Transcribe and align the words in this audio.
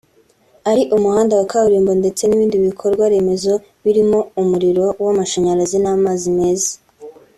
ari 0.71 0.83
umuhanda 0.95 1.33
wa 1.39 1.45
Kaburimbo 1.51 1.91
ndetse 2.01 2.21
n’ibindi 2.25 2.57
bikorwa 2.67 3.03
remezo 3.13 3.53
birimo 3.83 4.19
umuriro 4.41 4.85
w’amashanyarazi 5.03 5.77
n’amazi 5.83 6.29
meza 6.39 6.73